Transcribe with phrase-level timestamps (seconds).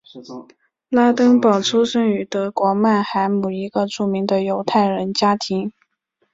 [0.89, 5.71] 拉登堡出生于德国曼海姆一个著名的犹太人家庭。